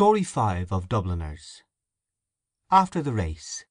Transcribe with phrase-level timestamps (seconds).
[0.00, 1.62] STORY V OF DUBLINERS
[2.70, 3.66] AFTER THE RACE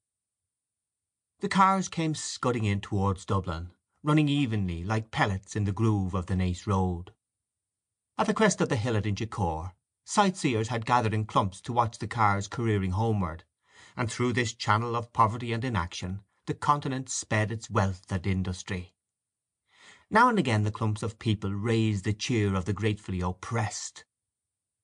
[1.40, 3.72] The cars came scudding in towards Dublin,
[4.04, 7.14] running evenly, like pellets in the groove of the Naas Road.
[8.16, 9.72] At the crest of the hill at Inchicore
[10.06, 13.44] sightseers had gathered in clumps to watch the cars careering homeward,
[13.98, 18.94] and through this channel of poverty and inaction the Continent sped its wealth and industry.
[20.12, 24.06] Now and again the clumps of people raised the cheer of the gratefully oppressed.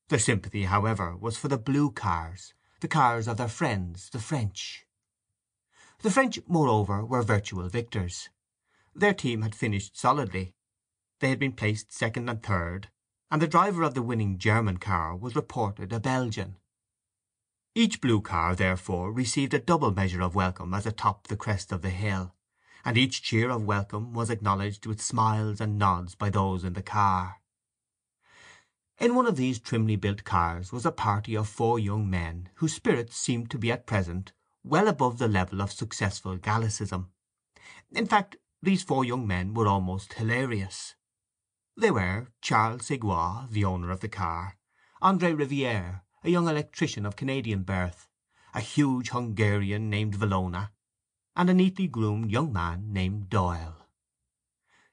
[0.09, 4.85] Their sympathy, however, was for the blue cars, the cars of their friends the French.
[6.01, 8.29] The French, moreover, were virtual victors.
[8.93, 10.53] Their team had finished solidly.
[11.19, 12.89] They had been placed second and third,
[13.31, 16.57] and the driver of the winning German car was reported a Belgian.
[17.73, 21.71] Each blue car, therefore, received a double measure of welcome as it topped the crest
[21.71, 22.35] of the hill,
[22.85, 26.83] and each cheer of welcome was acknowledged with smiles and nods by those in the
[26.83, 27.41] car.
[28.97, 32.73] In one of these trimly built cars was a party of four young men whose
[32.73, 34.31] spirits seemed to be at present
[34.63, 37.11] well above the level of successful Gallicism.
[37.91, 40.95] In fact, these four young men were almost hilarious.
[41.75, 44.57] They were Charles Segouin, the owner of the car;
[45.01, 48.07] André Riviere, a young electrician of Canadian birth;
[48.53, 50.71] a huge Hungarian named Villona;
[51.35, 53.84] and a neatly groomed young man named Doyle.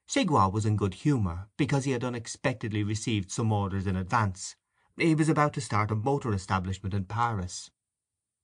[0.06, 4.56] Segouin was in good humour because he had unexpectedly received some orders in advance:
[4.96, 7.70] he was about to start a motor establishment in Paris.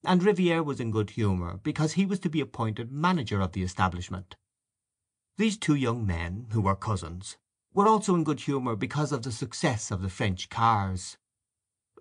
[0.04, 3.62] And Riviere was in good humour because he was to be appointed manager of the
[3.62, 4.36] establishment.
[5.36, 7.36] These two young men, who were cousins,
[7.74, 11.16] were also in good humour because of the success of the French cars.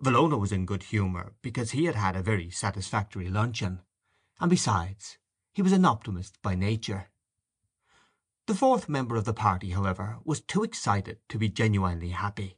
[0.00, 3.82] Villona was in good humour because he had had a very satisfactory luncheon;
[4.40, 5.18] and besides,
[5.52, 7.10] he was an optimist by nature.
[8.48, 12.56] The fourth member of the party, however, was too excited to be genuinely happy.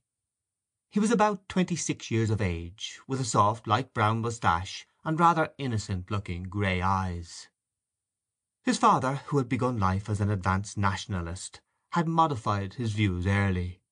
[0.88, 5.18] He was about twenty six years of age, with a soft light brown moustache and
[5.18, 7.48] rather innocent looking grey eyes.
[8.62, 13.82] His father, who had begun life as an advanced Nationalist, had modified his views early.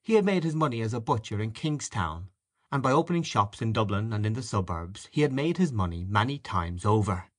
[0.00, 2.30] He had made his money as a butcher in Kingstown,
[2.70, 6.06] and by opening shops in Dublin and in the suburbs he had made his money
[6.08, 7.30] many times over.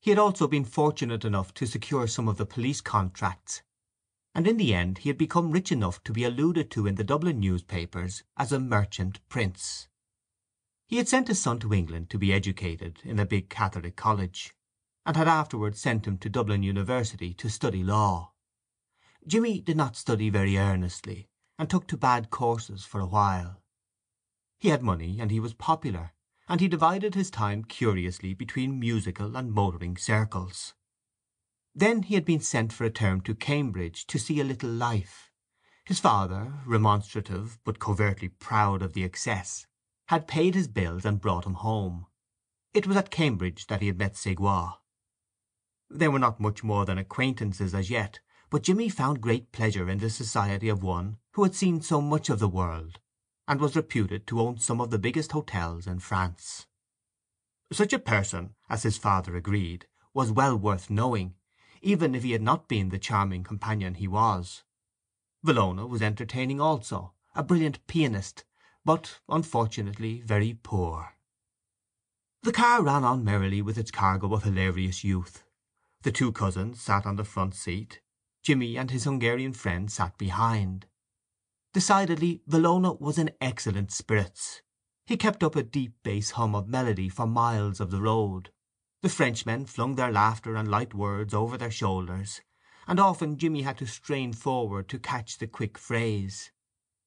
[0.00, 3.62] He had also been fortunate enough to secure some of the police contracts,
[4.34, 7.04] and in the end he had become rich enough to be alluded to in the
[7.04, 9.88] Dublin newspapers as a merchant prince.
[10.86, 14.54] He had sent his son to England to be educated in a big Catholic college,
[15.04, 18.32] and had afterwards sent him to Dublin University to study law.
[19.26, 21.28] Jimmy did not study very earnestly,
[21.58, 23.60] and took to bad courses for a while.
[24.58, 26.12] He had money, and he was popular,
[26.48, 30.74] and he divided his time curiously between musical and motoring circles.
[31.74, 35.30] Then he had been sent for a term to Cambridge to see a little life.
[35.84, 39.66] His father, remonstrative, but covertly proud of the excess,
[40.08, 42.06] had paid his bills and brought him home.
[42.74, 44.72] It was at Cambridge that he had met Segouin.
[45.90, 48.20] They were not much more than acquaintances as yet,
[48.50, 52.28] but Jimmy found great pleasure in the society of one who had seen so much
[52.28, 52.98] of the world,
[53.48, 56.66] and was reputed to own some of the biggest hotels in France.
[57.72, 61.34] Such a person, as his father agreed, was well worth knowing,
[61.80, 64.64] even if he had not been the charming companion he was.
[65.44, 68.44] Villona was entertaining also, a brilliant pianist,
[68.84, 71.14] but unfortunately very poor.
[72.42, 75.44] The car ran on merrily with its cargo of hilarious youth.
[76.02, 78.00] The two cousins sat on the front seat;
[78.42, 80.86] Jimmy and his Hungarian friend sat behind.
[81.74, 84.62] Decidedly Villona was in excellent spirits.
[85.06, 88.50] He kept up a deep bass hum of melody for miles of the road.
[89.02, 92.40] The Frenchmen flung their laughter and light words over their shoulders,
[92.86, 96.50] and often Jimmy had to strain forward to catch the quick phrase.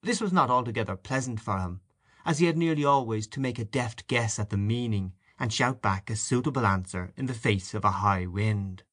[0.04, 1.82] This was not altogether pleasant for him,
[2.24, 5.82] as he had nearly always to make a deft guess at the meaning, and shout
[5.82, 8.84] back a suitable answer in the face of a high wind.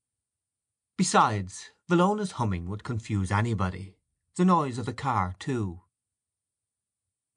[0.97, 3.98] Besides, Villona's humming would confuse anybody.
[4.39, 5.81] The noise of the car, too.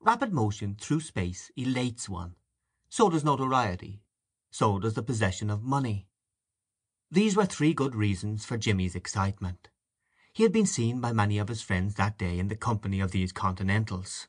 [0.01, 2.36] Rapid motion through space elates one.
[2.89, 4.03] So does notoriety.
[4.51, 6.06] So does the possession of money.
[7.09, 9.69] These were three good reasons for Jimmy's excitement.
[10.31, 13.09] He had been seen by many of his friends that day in the company of
[13.09, 14.27] these Continentals.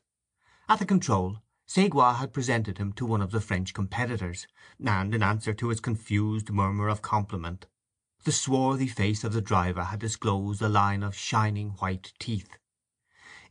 [0.67, 4.47] At the control Segouin had presented him to one of the French competitors,
[4.83, 7.67] and, in answer to his confused murmur of compliment,
[8.23, 12.57] the swarthy face of the driver had disclosed a line of shining white teeth.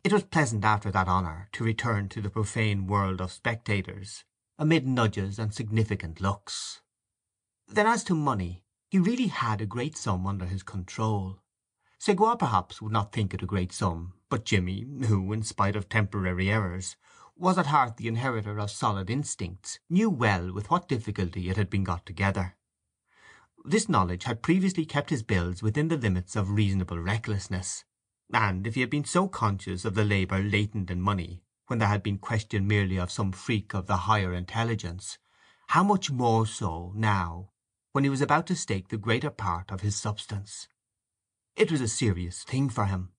[0.04, 4.24] It was pleasant after that honour to return to the profane world of spectators,
[4.58, 6.82] amid nudges and significant looks.
[7.68, 11.38] Then as to money, he really had a great sum under his control.
[12.00, 15.88] Segouin perhaps would not think it a great sum, but Jimmy, who, in spite of
[15.88, 16.96] temporary errors,
[17.36, 21.70] was at heart the inheritor of solid instincts, knew well with what difficulty it had
[21.70, 22.56] been got together.
[23.64, 27.84] This knowledge had previously kept his bills within the limits of reasonable recklessness,
[28.32, 31.88] and if he had been so conscious of the labour latent in money when there
[31.88, 35.18] had been question merely of some freak of the higher intelligence,
[35.68, 37.50] how much more so now
[37.92, 40.68] when he was about to stake the greater part of his substance.
[41.56, 43.10] It was a serious thing for him.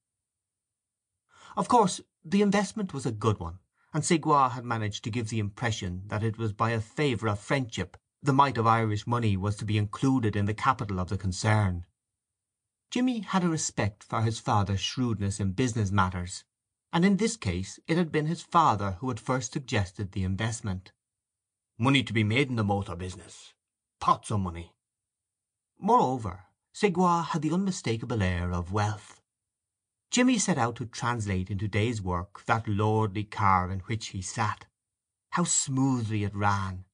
[1.56, 3.60] Of course the investment was a good one,
[3.94, 7.40] and Segouin had managed to give the impression that it was by a favour of
[7.40, 11.18] friendship the mite of Irish money was to be included in the capital of the
[11.18, 11.86] concern.
[12.94, 16.44] Jimmy had a respect for his father's shrewdness in business matters,
[16.92, 20.92] and in this case it had been his father who had first suggested the investment.
[21.80, 23.56] Money to be made in the motor business.
[24.00, 24.76] Pots of money.
[25.80, 29.24] Moreover, Segouin had the unmistakable air of wealth.
[30.12, 34.68] Jimmy set out to translate into day's work that lordly car in which he sat.
[35.32, 36.86] How smoothly it ran!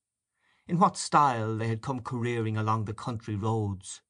[0.66, 4.02] in what style they had come careering along the country roads.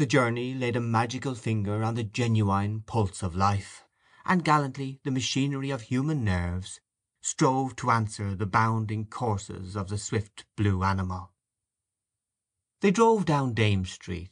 [0.00, 3.84] The journey laid a magical finger on the genuine pulse of life,
[4.24, 6.80] and gallantly the machinery of human nerves
[7.20, 11.34] strove to answer the bounding courses of the swift blue animal.
[12.80, 14.30] They drove down Dame Street.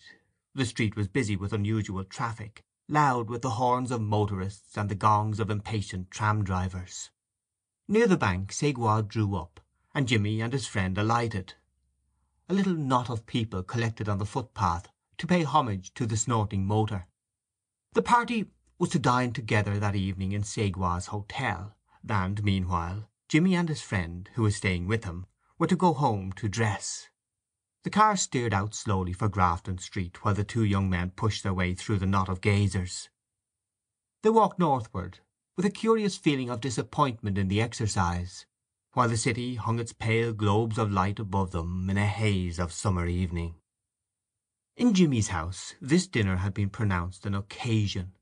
[0.54, 4.94] The street was busy with unusual traffic, loud with the horns of motorists and the
[4.94, 7.10] gongs of impatient tram drivers.
[7.86, 9.60] Near the bank Segouin drew up,
[9.94, 11.56] and Jimmy and his friend alighted.
[12.48, 14.88] A little knot of people collected on the footpath
[15.18, 17.06] to pay homage to the snorting motor.
[17.92, 18.46] The party
[18.78, 21.76] was to dine together that evening in Segouin's hotel,
[22.08, 25.26] and meanwhile Jimmy and his friend, who was staying with him,
[25.58, 27.08] were to go home to dress.
[27.84, 31.54] The car steered out slowly for Grafton Street while the two young men pushed their
[31.54, 33.08] way through the knot of gazers.
[34.22, 35.20] They walked northward,
[35.56, 38.46] with a curious feeling of disappointment in the exercise,
[38.92, 42.72] while the city hung its pale globes of light above them in a haze of
[42.72, 43.56] summer evening.
[44.78, 48.12] In Jimmy's house this dinner had been pronounced an occasion.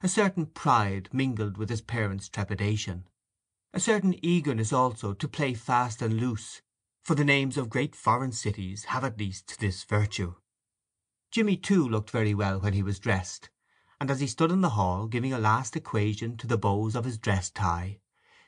[0.00, 3.06] A certain pride mingled with his parents' trepidation,
[3.74, 6.62] a certain eagerness also to play fast and loose,
[7.02, 10.36] for the names of great foreign cities have at least this virtue.
[11.30, 13.50] Jimmy too looked very well when he was dressed,
[14.00, 17.04] and as he stood in the hall giving a last equation to the bows of
[17.04, 18.00] his dress tie,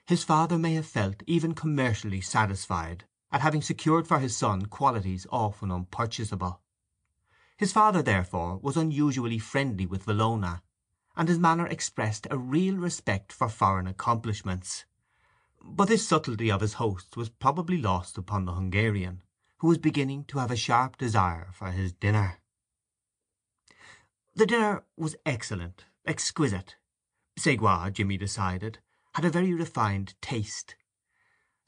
[0.07, 5.27] his father may have felt even commercially satisfied at having secured for his son qualities
[5.31, 6.63] often unpurchasable.
[7.57, 10.63] His father, therefore, was unusually friendly with Villona,
[11.17, 14.85] and his manner expressed a real respect for foreign accomplishments.
[15.63, 19.23] But this subtlety of his host was probably lost upon the Hungarian,
[19.59, 22.39] who was beginning to have a sharp desire for his dinner.
[24.35, 26.77] The dinner was excellent, exquisite.
[27.39, 28.79] Segouin, Jimmy decided,
[29.15, 30.75] had a very refined taste.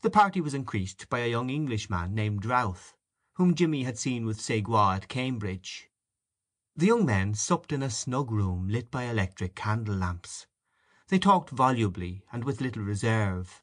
[0.00, 2.94] The party was increased by a young Englishman named Routh,
[3.34, 5.90] whom Jimmy had seen with Segouin at Cambridge.
[6.76, 10.46] The young men supped in a snug room lit by electric candle lamps.
[11.08, 13.62] They talked volubly and with little reserve.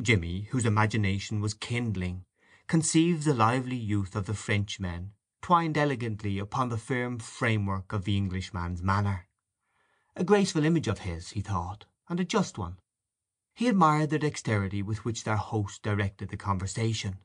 [0.00, 2.24] Jimmy, whose imagination was kindling,
[2.68, 5.12] conceived the lively youth of the Frenchmen
[5.42, 9.26] twined elegantly upon the firm framework of the Englishman's manner.
[10.16, 12.78] A graceful image of his, he thought, and a just one.
[13.54, 17.18] He admired the dexterity with which their host directed the conversation.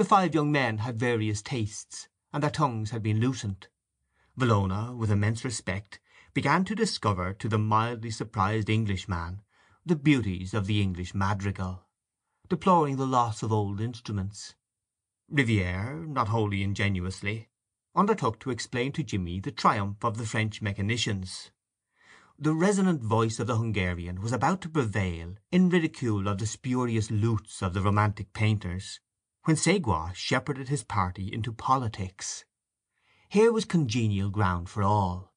[0.00, 3.68] The five young men had various tastes, and their tongues had been loosened.
[4.34, 6.00] Villona, with immense respect,
[6.32, 9.42] began to discover to the mildly surprised Englishman
[9.84, 11.86] the beauties of the English madrigal,
[12.48, 14.54] deploring the loss of old instruments.
[15.28, 17.50] Riviere, not wholly ingenuously,
[17.94, 21.50] undertook to explain to Jimmy the triumph of the French mechanicians.
[22.38, 27.10] The resonant voice of the Hungarian was about to prevail in ridicule of the spurious
[27.10, 29.00] lutes of the romantic painters,
[29.44, 32.44] when Segouin shepherded his party into politics.
[33.28, 35.32] Here was congenial ground for all.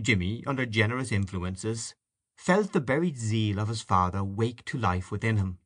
[0.00, 1.94] Jimmy, under generous influences,
[2.36, 5.58] felt the buried zeal of his father wake to life within him.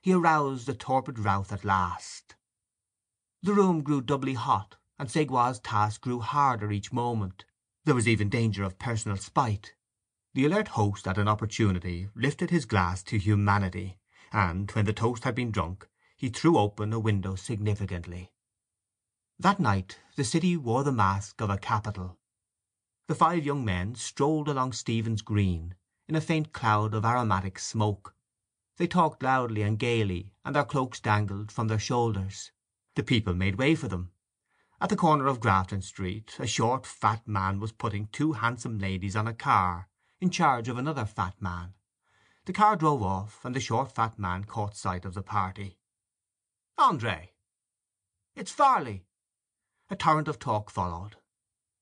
[0.00, 2.34] He aroused the torpid Routh at last.
[3.42, 7.44] The room grew doubly hot, and Segouin's task grew harder each moment.
[7.84, 9.74] There was even danger of personal spite.
[10.34, 13.98] The alert host at an opportunity lifted his glass to humanity,
[14.32, 18.32] and, when the toast had been drunk, he threw open a window significantly.
[19.38, 22.18] That night the city wore the mask of a capital.
[23.06, 25.74] The five young men strolled along Stephen's Green
[26.08, 28.14] in a faint cloud of aromatic smoke.
[28.78, 32.50] They talked loudly and gaily, and their cloaks dangled from their shoulders.
[32.94, 34.12] The people made way for them.
[34.80, 39.16] At the corner of Grafton Street a short fat man was putting two handsome ladies
[39.16, 39.88] on a car
[40.20, 41.74] in charge of another fat man.
[42.46, 45.78] The car drove off, and the short fat man caught sight of the party.
[46.78, 47.32] "Andre!"
[48.34, 49.06] "It's Farley!"
[49.88, 51.16] A torrent of talk followed.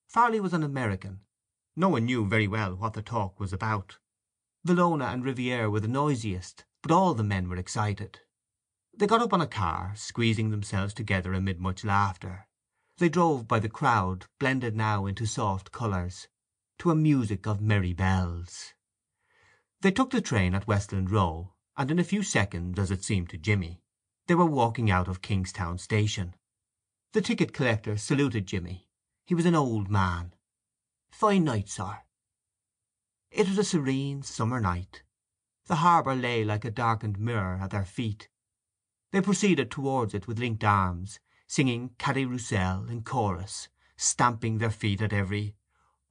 [0.07, 1.25] Farley was an American.
[1.75, 3.99] No one knew very well what the talk was about.
[4.65, 8.21] Villona and Riviere were the noisiest, but all the men were excited.
[8.97, 12.47] They got up on a car, squeezing themselves together amid much laughter.
[12.99, 16.29] They drove by the crowd, blended now into soft colours,
[16.79, 18.75] to a music of merry bells.
[19.81, 23.29] They took the train at Westland Row, and in a few seconds, as it seemed
[23.31, 23.83] to Jimmy,
[24.27, 26.35] they were walking out of Kingstown station.
[27.13, 28.89] The ticket collector saluted Jimmy.
[29.25, 30.35] He was an old man.
[31.11, 32.01] "Fine night, sir."
[33.31, 35.03] It was a serene summer night.
[35.67, 38.29] The harbour lay like a darkened mirror at their feet.
[39.13, 45.01] They proceeded towards it with linked arms, singing Cadet Roussel in chorus, stamping their feet
[45.01, 45.55] at every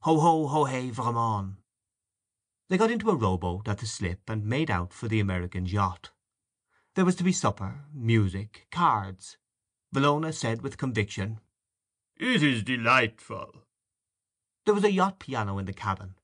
[0.00, 1.58] "Ho ho ho hey vraiment."
[2.68, 6.12] They got into a rowboat at the slip and made out for the American's yacht.
[6.94, 9.36] There was to be supper, music, cards.
[9.92, 11.40] Villona said with conviction,
[12.16, 13.66] "It is delightful."
[14.64, 16.14] There was a yacht piano in the cabin.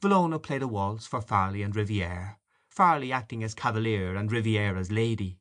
[0.00, 2.38] Villona played a waltz for Farley and Riviere,
[2.68, 5.40] Farley acting as cavalier and Riviere as lady.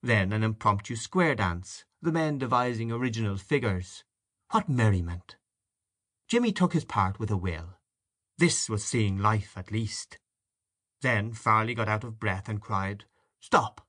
[0.00, 4.02] Then an impromptu square dance, the men devising original figures.
[4.50, 5.36] What merriment!
[6.26, 7.78] Jimmy took his part with a will.
[8.38, 10.18] This was seeing life at least.
[11.02, 13.04] Then Farley got out of breath and cried,
[13.40, 13.85] "Stop!"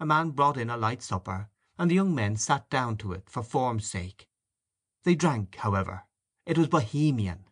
[0.00, 3.28] A man brought in a light supper, and the young men sat down to it
[3.28, 4.28] for form's sake.
[5.02, 6.04] They drank, however.
[6.46, 7.46] It was Bohemian.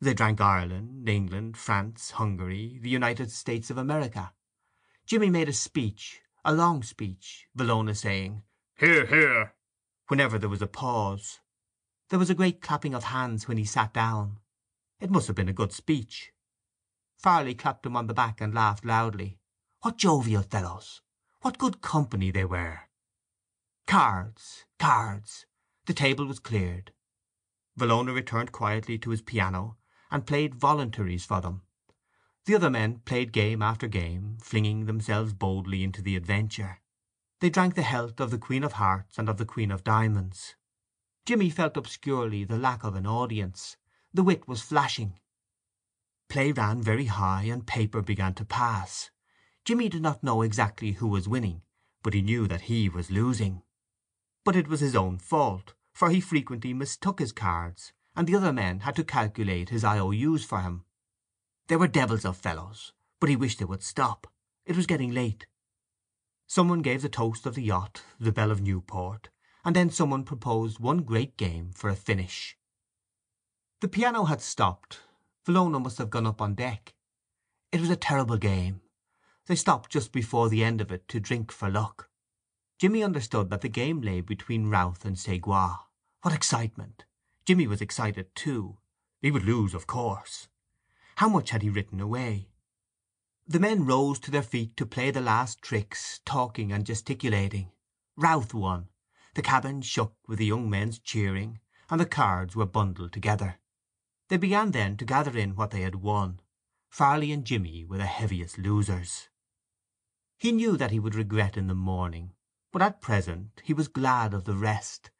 [0.00, 4.32] They drank Ireland, England, France, Hungary, the United States of America.
[5.06, 8.42] Jimmy made a speech, a long speech, Villona saying,
[8.76, 9.54] "Hear, hear,"
[10.08, 11.38] whenever there was a pause.
[12.08, 14.40] There was a great clapping of hands when he sat down.
[14.98, 16.32] It must have been a good speech.
[17.16, 19.38] Farley clapped him on the back and laughed loudly.
[19.82, 21.01] What jovial fellows!
[21.42, 22.82] What good company they were!
[23.88, 25.44] Cards, cards.
[25.86, 26.92] The table was cleared.
[27.76, 29.76] Villona returned quietly to his piano,
[30.08, 31.62] and played voluntaries for them.
[32.44, 36.80] The other men played game after game, flinging themselves boldly into the adventure.
[37.40, 40.54] They drank the health of the Queen of Hearts and of the Queen of Diamonds.
[41.26, 43.76] Jimmy felt obscurely the lack of an audience.
[44.14, 45.18] The wit was flashing.
[46.28, 49.10] Play ran very high, and paper began to pass.
[49.64, 51.62] Jimmy did not know exactly who was winning,
[52.02, 53.62] but he knew that he was losing.
[54.44, 58.52] But it was his own fault, for he frequently mistook his cards, and the other
[58.52, 60.84] men had to calculate his IOUs for him.
[61.68, 64.26] They were devils of fellows, but he wished they would stop.
[64.66, 65.46] It was getting late.
[66.46, 69.30] Some one gave the toast of the yacht, the Belle of Newport,
[69.64, 72.58] and then some one proposed one great game for a finish.
[73.80, 75.00] The piano had stopped.
[75.46, 76.94] Villona must have gone up on deck.
[77.72, 78.81] It was a terrible game.
[79.46, 82.08] They stopped just before the end of it to drink for luck.
[82.78, 85.16] Jimmy understood that the game lay between Routh and.
[85.42, 85.76] Croix.
[86.22, 87.04] What excitement!
[87.44, 88.78] Jimmy was excited too.
[89.20, 90.48] He would lose, of course.
[91.16, 92.50] How much had he written away?
[93.46, 97.72] The men rose to their feet to play the last tricks, talking and gesticulating.
[98.16, 98.88] Routh won.
[99.34, 101.58] The cabin shook with the young men's cheering,
[101.90, 103.58] and the cards were bundled together.
[104.28, 106.40] They began then to gather in what they had won.
[106.88, 109.28] Farley and Jimmy were the heaviest losers.
[110.42, 112.34] He knew that he would regret in the morning,
[112.72, 115.12] but at present he was glad of the rest,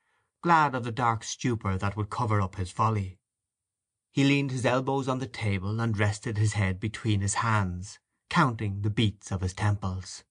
[0.42, 3.20] glad of the dark stupor that would cover up his folly.
[4.10, 8.00] He leaned his elbows on the table and rested his head between his hands,
[8.30, 10.24] counting the beats of his temples.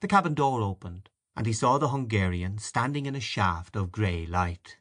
[0.00, 4.24] The cabin door opened, and he saw the Hungarian standing in a shaft of grey
[4.24, 4.78] light.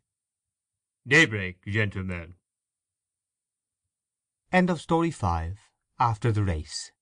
[1.06, 2.36] "Daybreak, gentlemen."
[4.50, 5.60] End of Story 5
[6.00, 6.94] After the Race